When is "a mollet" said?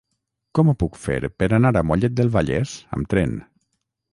1.81-2.15